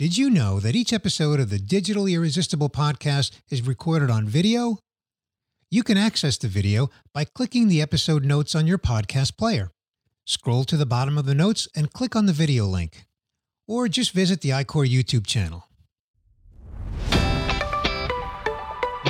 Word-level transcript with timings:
Did 0.00 0.16
you 0.16 0.30
know 0.30 0.60
that 0.60 0.74
each 0.74 0.94
episode 0.94 1.40
of 1.40 1.50
the 1.50 1.58
Digitally 1.58 2.14
Irresistible 2.14 2.70
podcast 2.70 3.32
is 3.50 3.60
recorded 3.60 4.08
on 4.08 4.26
video? 4.26 4.78
You 5.70 5.82
can 5.82 5.98
access 5.98 6.38
the 6.38 6.48
video 6.48 6.88
by 7.12 7.26
clicking 7.26 7.68
the 7.68 7.82
episode 7.82 8.24
notes 8.24 8.54
on 8.54 8.66
your 8.66 8.78
podcast 8.78 9.36
player. 9.36 9.72
Scroll 10.24 10.64
to 10.64 10.78
the 10.78 10.86
bottom 10.86 11.18
of 11.18 11.26
the 11.26 11.34
notes 11.34 11.68
and 11.76 11.92
click 11.92 12.16
on 12.16 12.24
the 12.24 12.32
video 12.32 12.64
link. 12.64 13.04
Or 13.68 13.88
just 13.88 14.12
visit 14.12 14.40
the 14.40 14.48
iQor 14.48 14.88
YouTube 14.90 15.26
channel. 15.26 15.66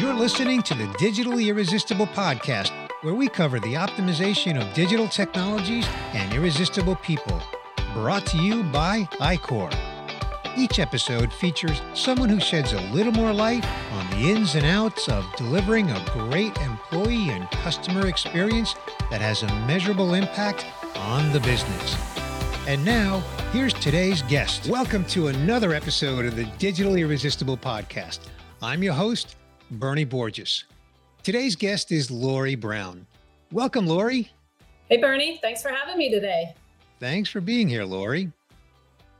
You're 0.00 0.14
listening 0.14 0.60
to 0.62 0.74
the 0.74 0.86
Digitally 0.98 1.46
Irresistible 1.50 2.08
podcast, 2.08 2.72
where 3.02 3.14
we 3.14 3.28
cover 3.28 3.60
the 3.60 3.74
optimization 3.74 4.60
of 4.60 4.74
digital 4.74 5.06
technologies 5.06 5.86
and 6.14 6.34
irresistible 6.34 6.96
people. 6.96 7.40
Brought 7.94 8.26
to 8.26 8.38
you 8.38 8.64
by 8.64 9.04
iQor. 9.20 9.72
Each 10.60 10.78
episode 10.78 11.32
features 11.32 11.80
someone 11.94 12.28
who 12.28 12.38
sheds 12.38 12.74
a 12.74 12.80
little 12.92 13.12
more 13.12 13.32
light 13.32 13.64
on 13.92 14.10
the 14.10 14.28
ins 14.28 14.56
and 14.56 14.66
outs 14.66 15.08
of 15.08 15.24
delivering 15.34 15.90
a 15.90 16.04
great 16.12 16.54
employee 16.58 17.30
and 17.30 17.50
customer 17.50 18.08
experience 18.08 18.74
that 19.10 19.22
has 19.22 19.42
a 19.42 19.46
measurable 19.66 20.12
impact 20.12 20.66
on 20.96 21.32
the 21.32 21.40
business. 21.40 21.96
And 22.68 22.84
now, 22.84 23.20
here's 23.52 23.72
today's 23.72 24.20
guest. 24.24 24.68
Welcome 24.68 25.06
to 25.06 25.28
another 25.28 25.72
episode 25.72 26.26
of 26.26 26.36
the 26.36 26.44
Digitally 26.44 26.98
Irresistible 26.98 27.56
podcast. 27.56 28.18
I'm 28.60 28.82
your 28.82 28.92
host, 28.92 29.36
Bernie 29.70 30.04
Borges. 30.04 30.64
Today's 31.22 31.56
guest 31.56 31.90
is 31.90 32.10
Lori 32.10 32.54
Brown. 32.54 33.06
Welcome, 33.50 33.86
Lori. 33.86 34.30
Hey, 34.90 34.98
Bernie. 34.98 35.38
Thanks 35.40 35.62
for 35.62 35.70
having 35.70 35.96
me 35.96 36.10
today. 36.10 36.54
Thanks 36.98 37.30
for 37.30 37.40
being 37.40 37.66
here, 37.66 37.86
Lori. 37.86 38.30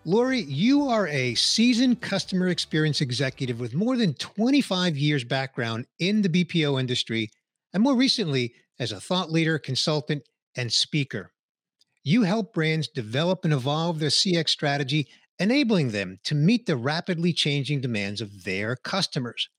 Lori, 0.07 0.41
you 0.41 0.89
are 0.89 1.07
a 1.09 1.35
seasoned 1.35 2.01
customer 2.01 2.49
experience 2.49 3.03
executive 3.03 3.61
with 3.61 3.75
more 3.75 3.99
than 3.99 4.15
25 4.15 4.97
years 4.97 5.25
background 5.25 5.87
in 5.99 6.23
the 6.23 6.29
BPO 6.31 6.81
industry 6.81 7.31
and 7.75 7.83
more 7.83 7.95
recently 7.95 8.55
as 8.79 8.93
a 8.93 9.01
thought 9.01 9.31
leader, 9.31 9.59
consultant, 9.59 10.23
and 10.57 10.73
speaker. 10.73 11.33
You 12.03 12.23
help 12.23 12.55
brands 12.55 12.89
develop 12.89 13.45
and 13.45 13.53
evolve 13.53 13.99
their 13.99 14.09
CX 14.09 14.49
strategy, 14.49 15.07
enabling 15.39 15.91
them 15.91 16.19
to 16.25 16.35
meet 16.35 16.65
the 16.65 16.77
rapidly 16.77 17.35
changing 17.35 17.83
demands 17.83 18.23
of 18.23 18.45
their 18.45 18.77
customers. 18.77 19.51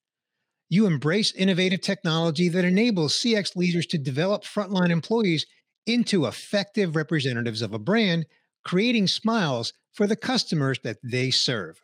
You 0.70 0.88
embrace 0.88 1.32
innovative 1.34 1.82
technology 1.82 2.50
that 2.50 2.66
enables 2.66 3.14
CX 3.14 3.56
leaders 3.56 3.86
to 3.88 4.00
develop 4.00 4.44
frontline 4.44 4.90
employees 4.90 5.46
into 5.86 6.26
effective 6.26 6.96
representatives 6.96 7.62
of 7.62 7.76
a 7.76 7.80
brand, 7.80 8.26
creating 8.64 9.06
smiles 9.06 9.74
for 9.94 10.08
the 10.08 10.16
customers 10.16 10.80
that 10.84 10.98
they 11.04 11.32
serve. 11.32 11.82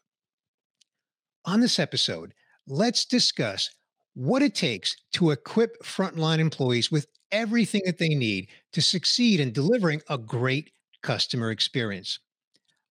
On 1.46 1.60
this 1.60 1.80
episode, 1.80 2.34
let's 2.68 3.06
discuss 3.06 3.70
what 4.14 4.42
it 4.42 4.56
takes 4.56 4.96
to 5.14 5.32
equip 5.32 5.82
frontline 5.84 6.40
employees 6.40 6.92
with 6.92 7.08
everything 7.32 7.82
that 7.86 8.00
they 8.00 8.10
need 8.10 8.48
to 8.74 8.82
succeed 8.82 9.40
in 9.40 9.52
delivering 9.52 10.02
a 10.10 10.18
great 10.18 10.72
customer 11.04 11.52
experience. 11.52 12.20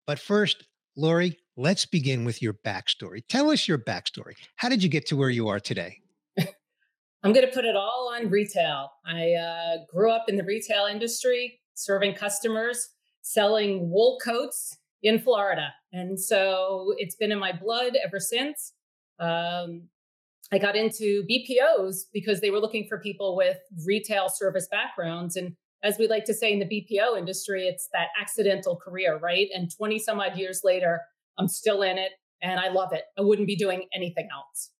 But 0.06 0.18
first, 0.18 0.64
Lori, 0.96 1.36
let's 1.56 1.84
begin 1.84 2.24
with 2.24 2.40
your 2.40 2.54
backstory. 2.54 3.22
Tell 3.28 3.50
us 3.50 3.66
your 3.66 3.78
backstory. 3.78 4.34
How 4.56 4.68
did 4.68 4.82
you 4.82 4.88
get 4.88 5.06
to 5.06 5.16
where 5.16 5.30
you 5.30 5.48
are 5.48 5.60
today? 5.60 5.98
I'm 6.38 7.32
going 7.32 7.46
to 7.46 7.52
put 7.52 7.64
it 7.64 7.76
all 7.76 8.12
on 8.14 8.30
retail. 8.30 8.92
I 9.04 9.32
uh, 9.32 9.76
grew 9.92 10.10
up 10.10 10.26
in 10.28 10.36
the 10.36 10.44
retail 10.44 10.86
industry, 10.86 11.60
serving 11.74 12.14
customers, 12.14 12.90
selling 13.22 13.90
wool 13.90 14.18
coats 14.24 14.78
in 15.06 15.20
Florida. 15.20 15.72
And 15.92 16.18
so 16.18 16.94
it's 16.98 17.14
been 17.14 17.30
in 17.30 17.38
my 17.38 17.52
blood 17.52 17.92
ever 18.04 18.18
since. 18.18 18.72
Um, 19.20 19.84
I 20.52 20.58
got 20.58 20.76
into 20.76 21.24
BPOs 21.30 22.04
because 22.12 22.40
they 22.40 22.50
were 22.50 22.58
looking 22.58 22.86
for 22.88 22.98
people 22.98 23.36
with 23.36 23.56
retail 23.86 24.28
service 24.28 24.68
backgrounds. 24.70 25.36
And 25.36 25.54
as 25.82 25.98
we 25.98 26.08
like 26.08 26.24
to 26.24 26.34
say 26.34 26.52
in 26.52 26.58
the 26.58 26.66
BPO 26.66 27.16
industry, 27.16 27.66
it's 27.68 27.88
that 27.92 28.08
accidental 28.20 28.76
career, 28.76 29.18
right? 29.18 29.48
And 29.54 29.70
20 29.76 29.98
some 30.00 30.20
odd 30.20 30.36
years 30.36 30.62
later, 30.64 31.00
I'm 31.38 31.48
still 31.48 31.82
in 31.82 31.98
it 31.98 32.12
and 32.42 32.58
I 32.58 32.68
love 32.68 32.92
it. 32.92 33.04
I 33.16 33.22
wouldn't 33.22 33.46
be 33.46 33.56
doing 33.56 33.84
anything 33.94 34.28
else. 34.34 34.70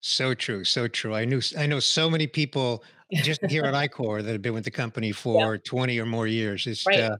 So 0.00 0.32
true, 0.32 0.64
so 0.64 0.88
true. 0.88 1.14
I 1.14 1.24
knew 1.24 1.42
I 1.58 1.66
know 1.66 1.80
so 1.80 2.08
many 2.08 2.26
people 2.26 2.84
just 3.12 3.44
here 3.46 3.64
at 3.64 3.74
iQor 3.90 4.22
that 4.22 4.30
have 4.30 4.42
been 4.42 4.54
with 4.54 4.64
the 4.64 4.70
company 4.70 5.10
for 5.10 5.54
yeah. 5.54 5.60
20 5.64 5.98
or 5.98 6.06
more 6.06 6.26
years. 6.26 6.66
It's 6.66 6.86
right. 6.86 7.00
uh, 7.00 7.16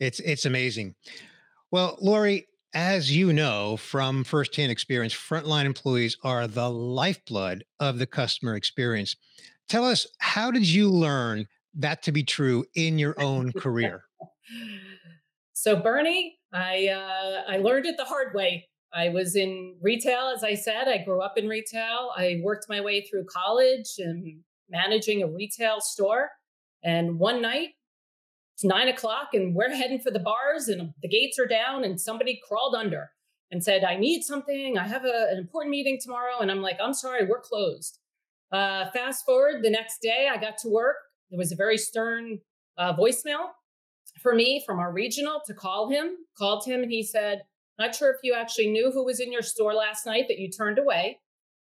it's 0.00 0.20
it's 0.20 0.46
amazing. 0.46 0.94
Well, 1.74 1.98
Lori, 2.00 2.46
as 2.72 3.10
you 3.10 3.32
know 3.32 3.76
from 3.76 4.22
firsthand 4.22 4.70
experience, 4.70 5.12
frontline 5.12 5.64
employees 5.64 6.16
are 6.22 6.46
the 6.46 6.70
lifeblood 6.70 7.64
of 7.80 7.98
the 7.98 8.06
customer 8.06 8.54
experience. 8.54 9.16
Tell 9.68 9.84
us, 9.84 10.06
how 10.20 10.52
did 10.52 10.68
you 10.68 10.88
learn 10.88 11.48
that 11.74 12.04
to 12.04 12.12
be 12.12 12.22
true 12.22 12.64
in 12.76 12.96
your 12.96 13.20
own 13.20 13.50
career? 13.54 14.04
so, 15.52 15.74
Bernie, 15.74 16.38
I 16.52 16.90
uh, 16.90 17.42
I 17.48 17.56
learned 17.56 17.86
it 17.86 17.96
the 17.96 18.04
hard 18.04 18.36
way. 18.36 18.68
I 18.92 19.08
was 19.08 19.34
in 19.34 19.74
retail, 19.82 20.32
as 20.32 20.44
I 20.44 20.54
said. 20.54 20.86
I 20.86 20.98
grew 20.98 21.22
up 21.22 21.36
in 21.36 21.48
retail. 21.48 22.12
I 22.16 22.40
worked 22.44 22.66
my 22.68 22.80
way 22.82 23.00
through 23.00 23.24
college 23.24 23.94
and 23.98 24.44
managing 24.70 25.24
a 25.24 25.26
retail 25.26 25.80
store. 25.80 26.30
And 26.84 27.18
one 27.18 27.42
night, 27.42 27.70
it's 28.54 28.64
nine 28.64 28.88
o'clock 28.88 29.30
and 29.32 29.54
we're 29.54 29.74
heading 29.74 29.98
for 29.98 30.12
the 30.12 30.20
bars 30.20 30.68
and 30.68 30.92
the 31.02 31.08
gates 31.08 31.38
are 31.38 31.46
down 31.46 31.82
and 31.84 32.00
somebody 32.00 32.40
crawled 32.46 32.76
under 32.76 33.10
and 33.50 33.62
said, 33.62 33.82
I 33.82 33.96
need 33.96 34.22
something. 34.22 34.78
I 34.78 34.86
have 34.86 35.04
a, 35.04 35.28
an 35.30 35.38
important 35.38 35.72
meeting 35.72 35.98
tomorrow. 36.00 36.38
And 36.40 36.50
I'm 36.50 36.62
like, 36.62 36.78
I'm 36.82 36.94
sorry, 36.94 37.26
we're 37.26 37.40
closed. 37.40 37.98
Uh, 38.52 38.90
fast 38.92 39.24
forward 39.24 39.62
the 39.62 39.70
next 39.70 39.98
day, 40.00 40.28
I 40.32 40.36
got 40.36 40.58
to 40.58 40.68
work. 40.68 40.96
There 41.30 41.38
was 41.38 41.50
a 41.50 41.56
very 41.56 41.76
stern 41.76 42.38
uh, 42.78 42.94
voicemail 42.94 43.48
for 44.22 44.34
me 44.34 44.62
from 44.64 44.78
our 44.78 44.92
regional 44.92 45.40
to 45.46 45.54
call 45.54 45.88
him. 45.88 46.12
Called 46.38 46.64
him 46.64 46.82
and 46.82 46.92
he 46.92 47.02
said, 47.02 47.42
Not 47.78 47.94
sure 47.94 48.10
if 48.10 48.18
you 48.22 48.34
actually 48.34 48.70
knew 48.70 48.92
who 48.92 49.04
was 49.04 49.18
in 49.18 49.32
your 49.32 49.42
store 49.42 49.74
last 49.74 50.06
night 50.06 50.26
that 50.28 50.38
you 50.38 50.48
turned 50.48 50.78
away. 50.78 51.18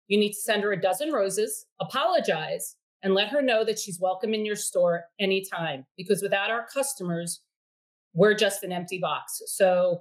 You 0.06 0.20
need 0.20 0.34
to 0.34 0.40
send 0.40 0.62
her 0.62 0.72
a 0.72 0.80
dozen 0.80 1.10
roses, 1.10 1.66
apologize, 1.80 2.76
and 3.02 3.14
let 3.14 3.28
her 3.28 3.42
know 3.42 3.64
that 3.64 3.78
she's 3.78 4.00
welcome 4.00 4.34
in 4.34 4.44
your 4.44 4.56
store 4.56 5.04
anytime 5.20 5.86
because 5.96 6.22
without 6.22 6.50
our 6.50 6.66
customers, 6.72 7.40
we're 8.14 8.34
just 8.34 8.62
an 8.62 8.72
empty 8.72 8.98
box. 8.98 9.42
So 9.46 10.00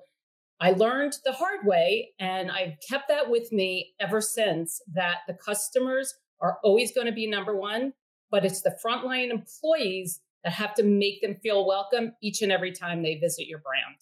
I 0.60 0.72
learned 0.72 1.14
the 1.26 1.34
hard 1.34 1.66
way 1.66 2.14
and 2.20 2.50
I've 2.50 2.78
kept 2.88 3.10
that 3.10 3.30
with 3.30 3.52
me 3.52 3.94
ever 4.00 4.22
since 4.22 4.82
that 4.94 5.20
the 5.28 5.34
customers 5.34 6.14
are 6.40 6.58
always 6.64 6.94
going 6.94 7.08
to 7.08 7.14
be 7.14 7.28
number 7.28 7.56
one, 7.56 7.94
but 8.32 8.46
it's 8.46 8.62
the 8.62 8.78
frontline 8.84 9.32
employees 9.32 10.22
that 10.44 10.54
have 10.54 10.74
to 10.76 10.84
make 10.84 11.22
them 11.22 11.36
feel 11.44 11.68
welcome 11.68 12.14
each 12.22 12.42
and 12.42 12.52
every 12.52 12.72
time 12.72 13.04
they 13.04 13.16
visit 13.16 13.48
your 13.48 13.60
brand. 13.60 13.98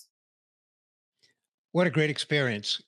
What 1.71 1.87
a 1.87 1.89
great 1.89 2.11
experience. 2.11 2.83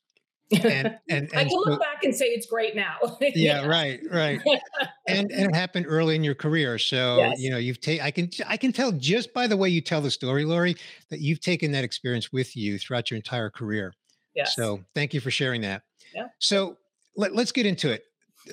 And, 0.51 0.65
and, 0.65 0.97
and 1.09 1.29
I 1.33 1.43
can 1.43 1.49
so, 1.49 1.57
look 1.57 1.79
back 1.79 2.03
and 2.03 2.15
say 2.15 2.25
it's 2.25 2.45
great 2.45 2.75
now. 2.75 2.95
yeah, 3.21 3.65
right, 3.65 3.99
right. 4.11 4.39
and 5.07 5.31
and 5.31 5.49
it 5.49 5.55
happened 5.55 5.85
early 5.87 6.15
in 6.15 6.23
your 6.23 6.35
career, 6.35 6.77
so 6.77 7.17
yes. 7.17 7.39
you 7.39 7.49
know 7.49 7.57
you've 7.57 7.81
taken. 7.81 8.05
I 8.05 8.11
can 8.11 8.29
I 8.47 8.57
can 8.57 8.71
tell 8.71 8.91
just 8.91 9.33
by 9.33 9.47
the 9.47 9.57
way 9.57 9.69
you 9.69 9.81
tell 9.81 10.01
the 10.01 10.11
story, 10.11 10.45
Lori, 10.45 10.75
that 11.09 11.19
you've 11.19 11.41
taken 11.41 11.71
that 11.71 11.83
experience 11.83 12.31
with 12.31 12.55
you 12.55 12.77
throughout 12.77 13.09
your 13.09 13.15
entire 13.15 13.49
career. 13.49 13.93
Yes. 14.35 14.55
So 14.55 14.81
thank 14.93 15.13
you 15.13 15.21
for 15.21 15.31
sharing 15.31 15.61
that. 15.61 15.83
Yeah. 16.13 16.27
So 16.39 16.77
let, 17.15 17.33
let's 17.33 17.51
get 17.51 17.65
into 17.65 17.91
it. 17.91 18.03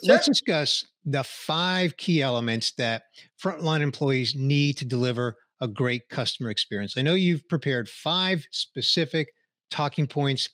Sure. 0.05 0.15
Let's 0.15 0.27
discuss 0.27 0.87
the 1.05 1.25
five 1.25 1.97
key 1.97 2.23
elements 2.23 2.73
that 2.79 3.03
frontline 3.43 3.81
employees 3.81 4.35
need 4.35 4.77
to 4.79 4.85
deliver 4.85 5.37
a 5.61 5.69
great 5.69 6.09
customer 6.09 6.51
experience. 6.51 6.95
I 6.97 7.03
know 7.03 7.15
you've 7.15 7.47
prepared 7.49 7.89
five 7.89 8.47
specific 8.51 9.29
talking 9.71 10.07
points 10.07 10.49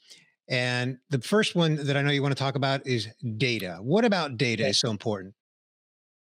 and 0.49 0.99
the 1.11 1.21
first 1.21 1.55
one 1.55 1.77
that 1.87 1.97
I 1.97 2.03
know 2.03 2.11
you 2.11 2.23
want 2.23 2.37
to 2.37 2.43
talk 2.43 2.55
about 2.55 2.87
is 2.87 3.09
data. 3.37 3.79
What 3.81 4.05
about 4.05 4.39
data 4.39 4.67
is 4.67 4.81
so 4.81 4.91
important? 4.91 5.35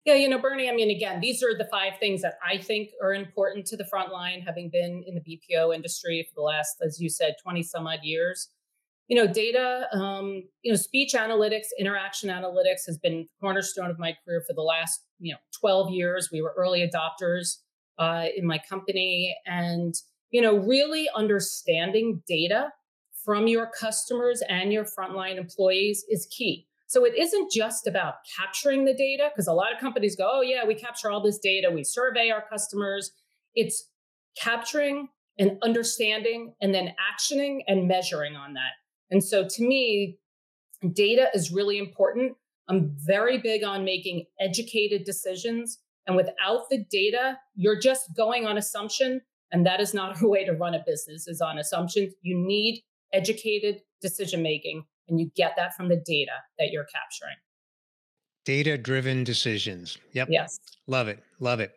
Yeah, 0.05 0.13
you 0.15 0.29
know, 0.29 0.37
Bernie, 0.37 0.69
I 0.69 0.73
mean, 0.73 0.91
again, 0.91 1.19
these 1.19 1.43
are 1.43 1.57
the 1.57 1.67
five 1.71 1.93
things 1.99 2.21
that 2.21 2.35
I 2.47 2.59
think 2.59 2.91
are 3.01 3.13
important 3.13 3.65
to 3.67 3.77
the 3.77 3.85
front 3.85 4.11
line, 4.11 4.41
having 4.41 4.69
been 4.69 5.03
in 5.07 5.15
the 5.15 5.21
BPO 5.21 5.73
industry 5.73 6.27
for 6.29 6.41
the 6.41 6.43
last, 6.43 6.75
as 6.85 6.99
you 6.99 7.09
said, 7.09 7.35
20 7.41 7.63
some 7.63 7.87
odd 7.87 7.99
years. 8.03 8.49
You 9.07 9.15
know, 9.15 9.31
data, 9.31 9.87
um, 9.93 10.43
you 10.61 10.71
know, 10.71 10.75
speech 10.75 11.13
analytics, 11.13 11.67
interaction 11.79 12.29
analytics 12.29 12.85
has 12.87 12.99
been 12.99 13.27
cornerstone 13.39 13.89
of 13.89 13.97
my 13.99 14.15
career 14.25 14.43
for 14.47 14.53
the 14.53 14.61
last, 14.61 15.01
you 15.19 15.33
know, 15.33 15.39
12 15.59 15.91
years. 15.91 16.29
We 16.31 16.41
were 16.41 16.53
early 16.55 16.87
adopters 16.87 17.57
uh, 17.97 18.25
in 18.35 18.45
my 18.45 18.59
company. 18.69 19.35
And, 19.45 19.93
you 20.29 20.41
know, 20.41 20.55
really 20.55 21.07
understanding 21.15 22.21
data 22.27 22.69
from 23.25 23.47
your 23.47 23.69
customers 23.77 24.41
and 24.47 24.71
your 24.71 24.85
frontline 24.85 25.37
employees 25.37 26.05
is 26.09 26.27
key. 26.31 26.67
So 26.87 27.03
it 27.03 27.15
isn't 27.17 27.51
just 27.51 27.87
about 27.87 28.15
capturing 28.37 28.85
the 28.85 28.93
data, 28.93 29.29
because 29.33 29.47
a 29.47 29.53
lot 29.53 29.73
of 29.73 29.79
companies 29.79 30.15
go, 30.15 30.29
oh, 30.31 30.41
yeah, 30.41 30.63
we 30.65 30.75
capture 30.75 31.09
all 31.09 31.21
this 31.21 31.39
data, 31.39 31.71
we 31.73 31.83
survey 31.83 32.29
our 32.29 32.43
customers. 32.47 33.11
It's 33.55 33.89
capturing 34.39 35.09
and 35.39 35.57
understanding 35.63 36.53
and 36.61 36.73
then 36.73 36.93
actioning 37.11 37.61
and 37.67 37.87
measuring 37.87 38.35
on 38.35 38.53
that. 38.53 38.73
And 39.09 39.23
so 39.23 39.47
to 39.47 39.63
me, 39.63 40.19
Data 40.93 41.27
is 41.33 41.51
really 41.51 41.77
important. 41.77 42.33
I'm 42.67 42.95
very 42.97 43.37
big 43.37 43.63
on 43.63 43.83
making 43.83 44.25
educated 44.39 45.03
decisions. 45.05 45.79
And 46.07 46.15
without 46.15 46.69
the 46.69 46.85
data, 46.91 47.37
you're 47.55 47.79
just 47.79 48.15
going 48.15 48.45
on 48.45 48.57
assumption. 48.57 49.21
And 49.51 49.65
that 49.65 49.79
is 49.79 49.93
not 49.93 50.21
a 50.21 50.27
way 50.27 50.43
to 50.45 50.53
run 50.53 50.73
a 50.73 50.83
business, 50.85 51.27
is 51.27 51.41
on 51.41 51.57
assumptions. 51.57 52.13
You 52.21 52.37
need 52.37 52.83
educated 53.15 53.81
decision 54.01 54.43
making, 54.43 54.85
and 55.07 55.19
you 55.19 55.31
get 55.35 55.53
that 55.57 55.75
from 55.75 55.87
the 55.87 55.95
data 55.95 56.31
that 56.59 56.69
you're 56.71 56.85
capturing. 56.85 57.35
Data 58.45 58.77
driven 58.77 59.23
decisions. 59.23 59.97
Yep. 60.13 60.27
Yes. 60.29 60.59
Love 60.87 61.07
it. 61.07 61.23
Love 61.39 61.59
it. 61.59 61.71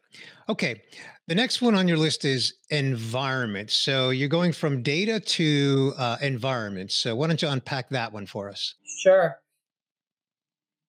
Okay. 0.49 0.83
The 1.27 1.35
next 1.35 1.63
one 1.63 1.75
on 1.75 1.89
your 1.89 1.97
list 1.97 2.25
is 2.25 2.55
environment. 2.71 3.71
So 3.71 4.11
you're 4.11 4.29
going 4.29 4.53
from 4.53 4.83
data 4.83 5.19
to 5.21 5.95
uh, 5.97 6.17
environment. 6.21 6.93
So 6.93 7.17
why 7.17 7.27
don't 7.27 7.41
you 7.41 7.49
unpack 7.49 7.89
that 7.91 8.13
one 8.13 8.27
for 8.27 8.51
us? 8.51 8.75
Sure. 9.03 9.39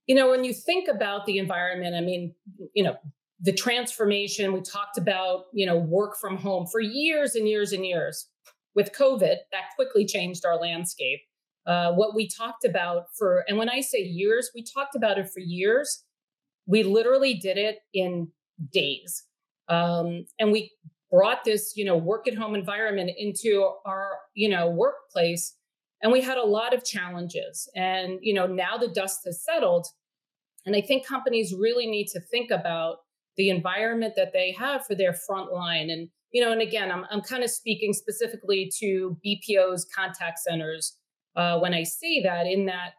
You 0.07 0.16
know, 0.16 0.30
when 0.30 0.44
you 0.44 0.54
think 0.54 0.88
about 0.88 1.25
the 1.25 1.38
environment, 1.38 1.96
I 1.96 2.01
mean, 2.01 2.34
you 2.74 2.84
know, 2.84 2.96
the 3.42 3.54
transformation 3.54 4.51
we 4.51 4.62
talked 4.62 4.98
about, 4.98 5.46
you 5.54 5.66
know, 5.66 5.78
work 5.78 6.18
from 6.19 6.36
home 6.36 6.68
for 6.68 6.81
years 6.81 7.36
and 7.36 7.48
years 7.48 7.72
and 7.72 7.86
years. 7.86 8.28
With 8.75 8.92
COVID, 8.94 9.36
that 9.51 9.63
quickly 9.75 10.06
changed 10.06 10.45
our 10.45 10.57
landscape. 10.57 11.19
Uh, 11.66 11.92
what 11.94 12.16
we 12.16 12.27
talked 12.27 12.66
about 12.66 13.04
for, 13.18 13.44
and 13.48 13.57
when 13.57 13.69
I 13.69 13.81
say 13.81 14.00
years, 14.00 14.50
we 14.56 14.63
talked 14.63 14.95
about 14.95 15.18
it 15.18 15.30
for 15.30 15.39
years. 15.39 16.04
We 16.66 16.83
literally 16.83 17.33
did 17.33 17.57
it 17.57 17.80
in 17.94 18.30
days. 18.71 19.24
Um, 19.68 20.25
and 20.39 20.51
we 20.51 20.71
brought 21.12 21.44
this, 21.44 21.74
you 21.75 21.86
know, 21.86 21.98
work 21.98 22.27
at 22.27 22.36
home 22.36 22.56
environment 22.56 23.12
into 23.18 23.71
our, 23.86 24.18
you 24.33 24.50
know, 24.50 24.69
workplace. 24.69 25.56
And 26.01 26.12
we 26.12 26.22
had 26.22 26.38
a 26.38 26.45
lot 26.45 26.74
of 26.74 26.86
challenges. 26.86 27.69
And, 27.75 28.19
you 28.22 28.33
know, 28.33 28.48
now 28.48 28.77
the 28.77 28.88
dust 28.88 29.22
has 29.25 29.44
settled. 29.44 29.88
And 30.65 30.75
I 30.75 30.81
think 30.81 31.06
companies 31.06 31.54
really 31.57 31.88
need 31.88 32.07
to 32.13 32.19
think 32.19 32.51
about 32.51 32.98
the 33.38 33.50
environment 33.50 34.13
that 34.15 34.33
they 34.33 34.54
have 34.54 34.86
for 34.86 34.95
their 34.95 35.13
front 35.13 35.51
line. 35.51 35.89
And, 35.89 36.10
you 36.31 36.43
know, 36.43 36.51
and 36.51 36.61
again, 36.61 36.91
I'm, 36.91 37.05
I'm 37.09 37.21
kind 37.21 37.43
of 37.43 37.49
speaking 37.49 37.93
specifically 37.93 38.71
to 38.79 39.17
BPO's 39.25 39.85
contact 39.95 40.39
centers 40.39 40.97
uh, 41.35 41.59
when 41.59 41.73
I 41.73 41.83
say 41.83 42.21
that, 42.23 42.45
in 42.45 42.65
that, 42.67 42.93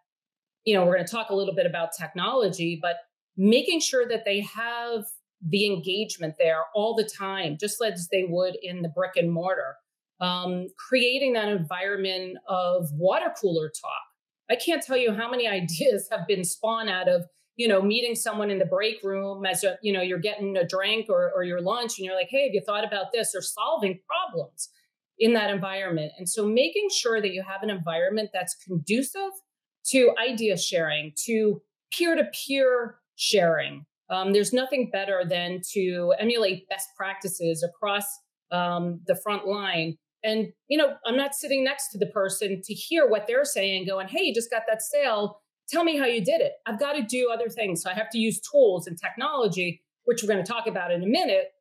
you 0.64 0.74
know, 0.74 0.84
we're 0.84 0.94
going 0.94 1.06
to 1.06 1.10
talk 1.10 1.30
a 1.30 1.34
little 1.34 1.54
bit 1.54 1.66
about 1.66 1.90
technology, 1.98 2.78
but 2.80 2.96
making 3.36 3.80
sure 3.80 4.06
that 4.08 4.24
they 4.24 4.40
have 4.40 5.04
the 5.46 5.66
engagement 5.66 6.34
there 6.38 6.64
all 6.74 6.94
the 6.94 7.04
time, 7.04 7.56
just 7.58 7.82
as 7.82 8.08
they 8.10 8.24
would 8.28 8.56
in 8.62 8.82
the 8.82 8.88
brick 8.88 9.12
and 9.16 9.32
mortar. 9.32 9.76
Um, 10.20 10.66
creating 10.76 11.32
that 11.32 11.48
environment 11.48 12.36
of 12.46 12.88
water 12.92 13.32
cooler 13.40 13.70
talk. 13.70 14.02
I 14.50 14.56
can't 14.56 14.82
tell 14.82 14.98
you 14.98 15.12
how 15.12 15.30
many 15.30 15.48
ideas 15.48 16.08
have 16.10 16.26
been 16.26 16.44
spawned 16.44 16.90
out 16.90 17.08
of 17.08 17.24
you 17.60 17.68
know 17.68 17.82
meeting 17.82 18.14
someone 18.14 18.50
in 18.50 18.58
the 18.58 18.64
break 18.64 19.02
room 19.04 19.44
as 19.44 19.62
a, 19.64 19.76
you 19.82 19.92
know 19.92 20.00
you're 20.00 20.18
getting 20.18 20.56
a 20.56 20.66
drink 20.66 21.06
or, 21.10 21.30
or 21.36 21.44
your 21.44 21.60
lunch 21.60 21.98
and 21.98 22.06
you're 22.06 22.14
like 22.14 22.28
hey 22.30 22.44
have 22.44 22.54
you 22.54 22.62
thought 22.64 22.86
about 22.86 23.12
this 23.12 23.34
or 23.34 23.42
solving 23.42 24.00
problems 24.08 24.70
in 25.18 25.34
that 25.34 25.50
environment 25.50 26.10
and 26.16 26.26
so 26.26 26.46
making 26.46 26.88
sure 26.90 27.20
that 27.20 27.32
you 27.32 27.42
have 27.42 27.62
an 27.62 27.68
environment 27.68 28.30
that's 28.32 28.54
conducive 28.66 29.32
to 29.84 30.10
idea 30.18 30.56
sharing 30.56 31.12
to 31.26 31.60
peer-to-peer 31.92 32.96
sharing 33.16 33.84
um, 34.10 34.32
there's 34.32 34.52
nothing 34.52 34.90
better 34.90 35.22
than 35.28 35.60
to 35.72 36.14
emulate 36.18 36.68
best 36.68 36.88
practices 36.96 37.62
across 37.62 38.04
um, 38.50 39.00
the 39.06 39.14
front 39.22 39.46
line. 39.46 39.96
And, 40.24 40.48
you 40.68 40.76
know, 40.76 40.94
I'm 41.06 41.16
not 41.16 41.34
sitting 41.34 41.62
next 41.62 41.90
to 41.92 41.98
the 41.98 42.06
person 42.06 42.60
to 42.62 42.74
hear 42.74 43.08
what 43.08 43.26
they're 43.26 43.44
saying, 43.44 43.86
going, 43.86 44.08
hey, 44.08 44.22
you 44.22 44.34
just 44.34 44.50
got 44.50 44.62
that 44.68 44.82
sale. 44.82 45.40
Tell 45.70 45.84
me 45.84 45.96
how 45.96 46.06
you 46.06 46.24
did 46.24 46.40
it. 46.40 46.54
I've 46.66 46.80
got 46.80 46.94
to 46.94 47.02
do 47.02 47.30
other 47.32 47.48
things. 47.48 47.82
So 47.82 47.90
I 47.90 47.94
have 47.94 48.10
to 48.10 48.18
use 48.18 48.40
tools 48.40 48.86
and 48.86 48.98
technology, 48.98 49.82
which 50.04 50.22
we're 50.22 50.32
going 50.32 50.44
to 50.44 50.52
talk 50.52 50.66
about 50.66 50.90
in 50.90 51.02
a 51.02 51.06
minute, 51.06 51.52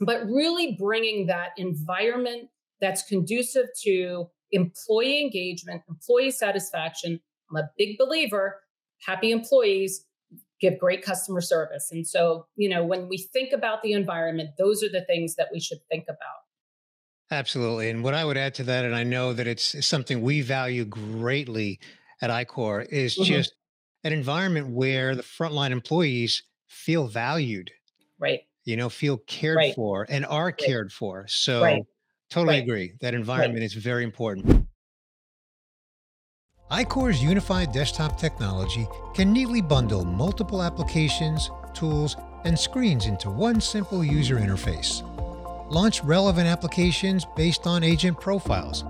but 0.00 0.24
really 0.26 0.76
bringing 0.78 1.26
that 1.26 1.50
environment 1.56 2.48
that's 2.80 3.02
conducive 3.02 3.66
to 3.82 4.30
employee 4.52 5.20
engagement, 5.20 5.82
employee 5.88 6.30
satisfaction. 6.30 7.20
I'm 7.50 7.56
a 7.56 7.70
big 7.76 7.98
believer 7.98 8.60
happy 9.06 9.30
employees 9.30 10.04
give 10.60 10.78
great 10.78 11.02
customer 11.02 11.40
service. 11.40 11.88
And 11.90 12.06
so, 12.06 12.46
you 12.56 12.68
know, 12.68 12.84
when 12.84 13.08
we 13.08 13.16
think 13.16 13.52
about 13.52 13.82
the 13.82 13.92
environment, 13.92 14.50
those 14.58 14.82
are 14.82 14.90
the 14.90 15.04
things 15.06 15.36
that 15.36 15.48
we 15.52 15.58
should 15.58 15.78
think 15.90 16.04
about. 16.04 16.18
Absolutely. 17.30 17.88
And 17.88 18.04
what 18.04 18.12
I 18.12 18.24
would 18.24 18.36
add 18.36 18.54
to 18.56 18.64
that, 18.64 18.84
and 18.84 18.94
I 18.94 19.04
know 19.04 19.32
that 19.32 19.46
it's 19.46 19.86
something 19.86 20.20
we 20.20 20.42
value 20.42 20.84
greatly 20.84 21.78
at 22.20 22.30
iQor, 22.30 22.86
is 22.90 23.14
mm-hmm. 23.14 23.24
just 23.24 23.54
an 24.04 24.12
environment 24.12 24.68
where 24.68 25.14
the 25.14 25.22
frontline 25.22 25.70
employees 25.70 26.42
feel 26.66 27.06
valued. 27.06 27.70
Right. 28.18 28.40
You 28.64 28.76
know, 28.76 28.88
feel 28.88 29.18
cared 29.18 29.56
right. 29.56 29.74
for 29.74 30.06
and 30.08 30.24
are 30.26 30.46
right. 30.46 30.56
cared 30.56 30.92
for. 30.92 31.26
So 31.28 31.62
right. 31.62 31.82
totally 32.30 32.58
agree. 32.58 32.94
That 33.00 33.14
environment 33.14 33.64
is 33.64 33.74
very 33.74 34.04
important. 34.04 34.66
iQor's 36.70 37.22
unified 37.22 37.72
desktop 37.72 38.18
technology 38.18 38.86
can 39.14 39.32
neatly 39.32 39.60
bundle 39.60 40.04
multiple 40.04 40.62
applications, 40.62 41.50
tools, 41.74 42.16
and 42.44 42.58
screens 42.58 43.06
into 43.06 43.28
one 43.28 43.60
simple 43.60 44.04
user 44.04 44.36
interface. 44.36 45.02
Launch 45.70 46.02
relevant 46.02 46.46
applications 46.46 47.26
based 47.36 47.66
on 47.66 47.82
agent 47.82 48.20
profiles. 48.20 48.84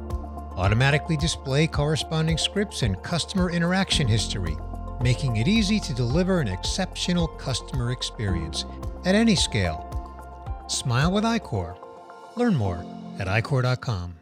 Automatically 0.60 1.16
display 1.16 1.66
corresponding 1.66 2.36
scripts 2.36 2.82
and 2.82 3.02
customer 3.02 3.50
interaction 3.50 4.06
history, 4.06 4.58
making 5.00 5.36
it 5.36 5.48
easy 5.48 5.80
to 5.80 5.94
deliver 5.94 6.40
an 6.40 6.48
exceptional 6.48 7.26
customer 7.26 7.92
experience 7.92 8.66
at 9.06 9.14
any 9.14 9.34
scale. 9.34 9.86
Smile 10.68 11.12
with 11.12 11.24
iQor. 11.24 11.78
Learn 12.36 12.54
more 12.54 12.84
at 13.18 13.26
iQor.com. 13.26 14.16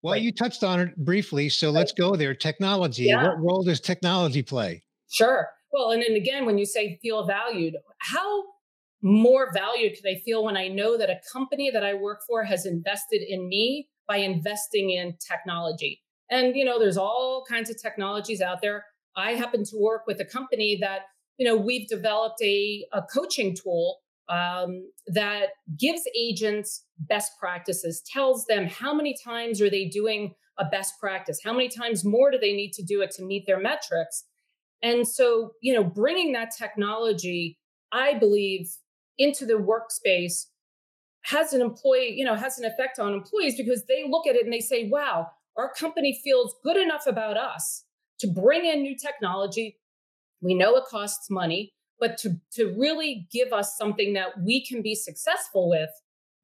Well, 0.00 0.16
you 0.16 0.30
touched 0.30 0.62
on 0.62 0.78
it 0.78 0.96
briefly, 0.96 1.48
so 1.48 1.70
let's 1.70 1.90
go 1.90 2.14
there. 2.14 2.36
Technology. 2.36 3.06
Yeah. 3.06 3.24
What 3.24 3.40
role 3.40 3.64
does 3.64 3.80
technology 3.80 4.44
play? 4.44 4.84
Sure. 5.10 5.48
Well, 5.72 5.90
and 5.90 6.00
then 6.00 6.12
again, 6.12 6.46
when 6.46 6.56
you 6.56 6.66
say 6.66 7.00
feel 7.02 7.26
valued, 7.26 7.74
how 7.98 8.44
more 9.06 9.52
valued 9.54 9.94
can 9.94 10.16
I 10.16 10.20
feel 10.24 10.44
when 10.44 10.56
I 10.56 10.66
know 10.66 10.98
that 10.98 11.08
a 11.08 11.20
company 11.32 11.70
that 11.70 11.84
I 11.84 11.94
work 11.94 12.20
for 12.26 12.42
has 12.42 12.66
invested 12.66 13.22
in 13.26 13.48
me 13.48 13.88
by 14.08 14.16
investing 14.16 14.90
in 14.90 15.16
technology? 15.24 16.02
And 16.28 16.56
you 16.56 16.64
know, 16.64 16.78
there's 16.78 16.96
all 16.96 17.44
kinds 17.48 17.70
of 17.70 17.80
technologies 17.80 18.40
out 18.40 18.60
there. 18.62 18.84
I 19.16 19.32
happen 19.32 19.62
to 19.64 19.76
work 19.78 20.02
with 20.08 20.20
a 20.20 20.24
company 20.24 20.76
that 20.80 21.02
you 21.38 21.46
know 21.46 21.56
we've 21.56 21.88
developed 21.88 22.42
a, 22.42 22.84
a 22.92 23.02
coaching 23.02 23.54
tool 23.54 23.98
um, 24.28 24.90
that 25.06 25.50
gives 25.78 26.02
agents 26.18 26.84
best 26.98 27.30
practices, 27.38 28.02
tells 28.12 28.44
them 28.46 28.66
how 28.66 28.92
many 28.92 29.14
times 29.24 29.62
are 29.62 29.70
they 29.70 29.84
doing 29.84 30.34
a 30.58 30.64
best 30.64 30.94
practice, 30.98 31.38
how 31.44 31.52
many 31.52 31.68
times 31.68 32.04
more 32.04 32.32
do 32.32 32.38
they 32.38 32.54
need 32.54 32.72
to 32.72 32.82
do 32.82 33.02
it 33.02 33.12
to 33.12 33.24
meet 33.24 33.44
their 33.46 33.60
metrics. 33.60 34.24
And 34.82 35.06
so, 35.06 35.52
you 35.62 35.72
know, 35.74 35.84
bringing 35.84 36.32
that 36.32 36.50
technology, 36.58 37.58
I 37.92 38.14
believe, 38.14 38.68
into 39.18 39.46
the 39.46 39.54
workspace 39.54 40.46
has 41.22 41.52
an 41.52 41.60
employee, 41.60 42.14
you 42.16 42.24
know, 42.24 42.34
has 42.34 42.58
an 42.58 42.64
effect 42.64 42.98
on 42.98 43.12
employees 43.12 43.56
because 43.56 43.84
they 43.86 44.04
look 44.08 44.26
at 44.26 44.36
it 44.36 44.44
and 44.44 44.52
they 44.52 44.60
say, 44.60 44.88
wow, 44.88 45.28
our 45.56 45.72
company 45.72 46.20
feels 46.22 46.54
good 46.62 46.76
enough 46.76 47.06
about 47.06 47.36
us 47.36 47.84
to 48.20 48.26
bring 48.26 48.64
in 48.64 48.82
new 48.82 48.96
technology. 48.96 49.78
We 50.40 50.54
know 50.54 50.76
it 50.76 50.84
costs 50.88 51.28
money 51.30 51.74
but 51.98 52.18
to 52.18 52.36
to 52.52 52.74
really 52.78 53.26
give 53.32 53.52
us 53.52 53.76
something 53.76 54.12
that 54.14 54.40
we 54.44 54.64
can 54.64 54.82
be 54.82 54.94
successful 54.94 55.68
with 55.68 55.90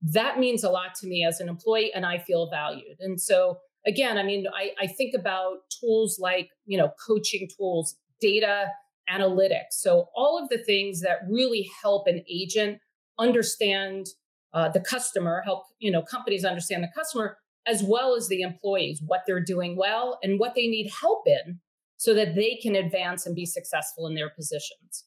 that 0.02 0.38
means 0.38 0.64
a 0.64 0.70
lot 0.70 0.94
to 1.00 1.06
me 1.06 1.24
as 1.24 1.40
an 1.40 1.48
employee 1.48 1.92
and 1.94 2.04
i 2.06 2.18
feel 2.18 2.50
valued 2.50 2.96
and 3.00 3.20
so 3.20 3.58
again 3.86 4.18
i 4.18 4.22
mean 4.22 4.46
i, 4.54 4.70
I 4.80 4.86
think 4.86 5.14
about 5.14 5.58
tools 5.80 6.18
like 6.20 6.48
you 6.66 6.78
know 6.78 6.92
coaching 7.06 7.48
tools 7.56 7.96
data 8.20 8.68
analytics 9.10 9.72
so 9.72 10.08
all 10.14 10.42
of 10.42 10.48
the 10.48 10.62
things 10.64 11.00
that 11.00 11.18
really 11.28 11.68
help 11.82 12.06
an 12.06 12.22
agent 12.30 12.78
understand 13.18 14.06
uh, 14.54 14.68
the 14.68 14.80
customer 14.80 15.42
help 15.44 15.64
you 15.78 15.90
know 15.90 16.02
companies 16.02 16.44
understand 16.44 16.82
the 16.82 16.90
customer 16.94 17.36
as 17.66 17.82
well 17.82 18.14
as 18.14 18.28
the 18.28 18.42
employees 18.42 19.02
what 19.06 19.22
they're 19.26 19.44
doing 19.44 19.76
well 19.76 20.18
and 20.22 20.38
what 20.38 20.54
they 20.54 20.66
need 20.66 20.90
help 21.00 21.22
in 21.26 21.60
so 21.96 22.14
that 22.14 22.34
they 22.34 22.58
can 22.62 22.74
advance 22.74 23.26
and 23.26 23.34
be 23.34 23.46
successful 23.46 24.06
in 24.06 24.14
their 24.14 24.30
positions 24.30 25.04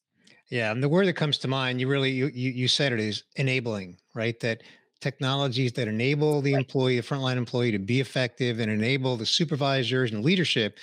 yeah, 0.49 0.71
and 0.71 0.83
the 0.83 0.89
word 0.89 1.07
that 1.07 1.13
comes 1.13 1.37
to 1.39 1.47
mind, 1.47 1.81
you 1.81 1.87
really 1.87 2.11
you 2.11 2.27
you, 2.27 2.51
you 2.51 2.67
said 2.67 2.91
it 2.91 2.99
is 2.99 3.23
enabling, 3.35 3.97
right? 4.13 4.39
That 4.41 4.61
technologies 5.01 5.73
that 5.73 5.87
enable 5.87 6.41
the 6.41 6.53
right. 6.53 6.59
employee, 6.59 6.97
the 6.97 7.03
frontline 7.03 7.37
employee, 7.37 7.71
to 7.71 7.79
be 7.79 7.99
effective 7.99 8.59
and 8.59 8.71
enable 8.71 9.17
the 9.17 9.25
supervisors 9.25 10.11
and 10.11 10.23
leadership 10.23 10.77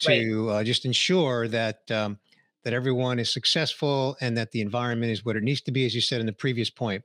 to 0.00 0.48
right. 0.48 0.60
uh, 0.60 0.64
just 0.64 0.84
ensure 0.84 1.48
that 1.48 1.90
um, 1.90 2.18
that 2.68 2.74
everyone 2.74 3.18
is 3.18 3.32
successful 3.32 4.14
and 4.20 4.36
that 4.36 4.50
the 4.50 4.60
environment 4.60 5.10
is 5.10 5.24
what 5.24 5.36
it 5.36 5.42
needs 5.42 5.62
to 5.62 5.72
be, 5.72 5.86
as 5.86 5.94
you 5.94 6.02
said 6.02 6.20
in 6.20 6.26
the 6.26 6.34
previous 6.34 6.68
point. 6.68 7.02